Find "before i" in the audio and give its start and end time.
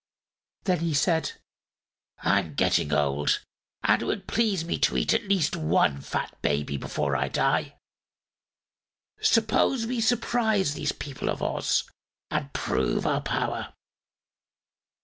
6.75-7.27